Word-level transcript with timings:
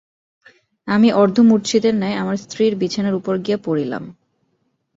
আমি 0.87 1.09
অর্ধমূর্ছিতের 1.13 1.95
ন্যায় 1.95 2.17
আমার 2.17 2.37
স্ত্রীর 2.37 2.73
বিছানার 2.75 3.15
উপর 3.15 3.33
গিয়া 3.37 3.59
পড়িলাম। 3.65 4.03